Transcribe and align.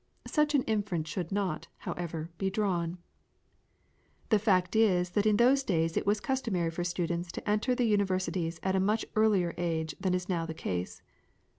Such 0.25 0.55
an 0.55 0.63
inference 0.63 1.07
should 1.09 1.31
not, 1.31 1.67
however, 1.77 2.31
be 2.39 2.49
drawn. 2.49 2.97
The 4.29 4.39
fact 4.39 4.75
is 4.75 5.11
that 5.11 5.27
in 5.27 5.37
those 5.37 5.61
days 5.61 5.95
it 5.95 6.07
was 6.07 6.19
customary 6.19 6.71
for 6.71 6.83
students 6.83 7.31
to 7.33 7.47
enter 7.47 7.75
the 7.75 7.85
universities 7.85 8.59
at 8.63 8.75
a 8.75 8.79
much 8.79 9.05
earlier 9.15 9.53
age 9.59 9.95
than 9.99 10.15
is 10.15 10.27
now 10.27 10.47
the 10.47 10.55
case. 10.55 11.03